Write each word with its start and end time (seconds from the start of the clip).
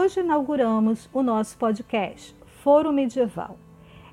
Hoje 0.00 0.20
inauguramos 0.20 1.10
o 1.12 1.24
nosso 1.24 1.58
podcast 1.58 2.32
Foro 2.62 2.92
Medieval. 2.92 3.58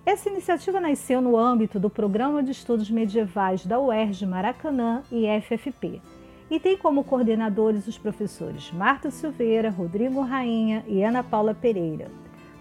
Essa 0.04 0.30
iniciativa 0.30 0.82
nasceu 0.82 1.22
no 1.22 1.38
âmbito 1.38 1.80
do 1.80 1.92
Programa 1.92 2.42
de 2.42 2.50
Estudos 2.50 2.90
Medievais 2.90 3.64
da 3.68 3.80
UERJ 3.80 4.26
Maracanã 4.26 5.04
e 5.12 5.28
FFP 5.42 6.02
e 6.50 6.60
tem 6.60 6.76
como 6.76 7.04
coordenadores 7.04 7.86
os 7.86 8.00
professores 8.00 8.72
Marta 8.72 9.12
Silveira, 9.12 9.70
Rodrigo 9.70 10.22
Rainha 10.22 10.84
e 10.88 11.04
Ana 11.04 11.24
Paula 11.24 11.54
Pereira. 11.54 12.10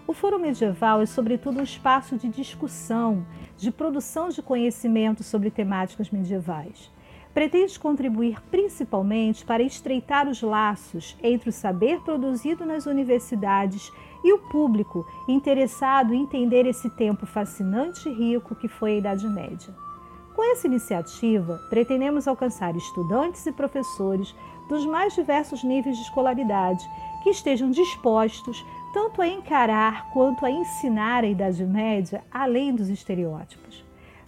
O 0.05 0.13
Foro 0.13 0.37
Medieval 0.37 1.01
é, 1.01 1.07
sobretudo, 1.07 1.59
um 1.59 1.63
espaço 1.63 2.17
de 2.17 2.29
discussão, 2.29 3.25
de 3.57 3.71
produção 3.71 4.29
de 4.29 4.43
conhecimento 4.43 5.23
sobre 5.23 5.49
temáticas 5.49 6.11
medievais. 6.11 6.91
Pretende 7.35 7.77
contribuir 7.77 8.41
principalmente 8.49 9.43
para 9.43 9.61
estreitar 9.61 10.25
os 10.29 10.41
laços 10.41 11.17
entre 11.21 11.49
o 11.49 11.51
saber 11.51 11.99
produzido 11.99 12.65
nas 12.65 12.85
universidades 12.85 13.91
e 14.23 14.31
o 14.31 14.39
público 14.39 15.05
interessado 15.27 16.13
em 16.13 16.21
entender 16.21 16.65
esse 16.65 16.89
tempo 16.91 17.25
fascinante 17.25 18.07
e 18.07 18.13
rico 18.13 18.55
que 18.55 18.69
foi 18.69 18.93
a 18.93 18.97
Idade 18.99 19.27
Média. 19.27 19.75
Com 20.33 20.49
essa 20.49 20.65
iniciativa, 20.65 21.61
pretendemos 21.69 22.25
alcançar 22.25 22.73
estudantes 22.73 23.45
e 23.45 23.51
professores 23.51 24.33
dos 24.69 24.85
mais 24.85 25.13
diversos 25.13 25.61
níveis 25.61 25.97
de 25.97 26.03
escolaridade 26.03 26.83
que 27.21 27.29
estejam 27.31 27.69
dispostos 27.69 28.65
tanto 28.93 29.21
a 29.21 29.27
encarar 29.27 30.09
quanto 30.13 30.45
a 30.45 30.49
ensinar 30.49 31.25
a 31.25 31.27
Idade 31.27 31.65
Média 31.65 32.23
além 32.31 32.73
dos 32.73 32.87
estereótipos. 32.87 33.84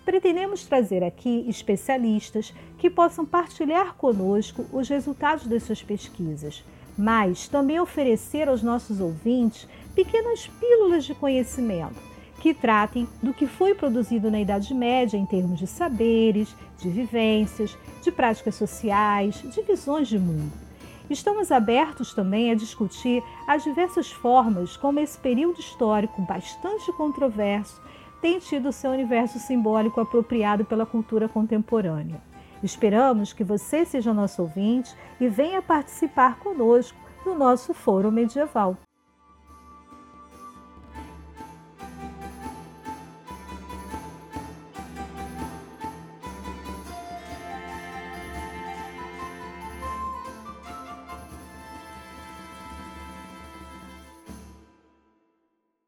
Pretendemos 0.08 0.63
trazer 0.63 1.03
aqui 1.03 1.44
especialistas 1.50 2.53
que 2.77 2.89
possam 2.89 3.25
partilhar 3.25 3.94
conosco 3.95 4.66
os 4.72 4.88
resultados 4.88 5.45
de 5.45 5.59
suas 5.59 5.83
pesquisas, 5.83 6.64
mas 6.97 7.49
também 7.49 7.77
oferecer 7.77 8.47
aos 8.47 8.64
nossos 8.64 9.02
ouvintes 9.02 9.67
pequenas 9.94 10.47
pílulas 10.47 11.03
de 11.03 11.14
conhecimento 11.14 11.99
que 12.39 12.53
tratem 12.53 13.05
do 13.22 13.33
que 13.33 13.45
foi 13.45 13.75
produzido 13.75 14.31
na 14.31 14.39
Idade 14.39 14.73
Média 14.73 15.17
em 15.17 15.25
termos 15.25 15.59
de 15.59 15.67
saberes, 15.67 16.55
de 16.80 16.88
vivências, 16.88 17.77
de 18.02 18.09
práticas 18.09 18.55
sociais, 18.55 19.42
de 19.42 19.61
visões 19.61 20.08
de 20.08 20.17
mundo. 20.17 20.53
Estamos 21.09 21.52
abertos 21.52 22.14
também 22.14 22.49
a 22.49 22.55
discutir 22.55 23.21
as 23.45 23.61
diversas 23.61 24.09
formas 24.09 24.77
como 24.77 25.02
esse 25.02 25.17
período 25.17 25.59
histórico 25.59 26.21
bastante 26.21 26.94
controverso 26.94 27.81
tem 28.22 28.40
tido 28.40 28.72
seu 28.72 28.92
universo 28.92 29.40
simbólico 29.40 30.00
apropriado 30.00 30.66
pela 30.66 30.86
cultura 30.86 31.28
contemporânea. 31.28 32.22
Esperamos 32.64 33.34
que 33.34 33.44
você 33.44 33.86
seja 33.86 34.14
nosso 34.14 34.42
ouvinte 34.42 34.96
e 35.20 35.28
venha 35.28 35.62
participar 35.62 36.40
conosco 36.40 36.98
no 37.26 37.36
nosso 37.36 37.73
Foro 37.73 38.12
Medieval. 38.12 38.78